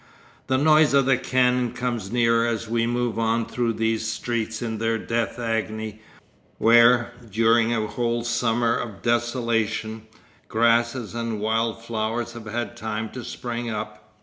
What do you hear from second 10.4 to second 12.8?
grasses and wild flowers have had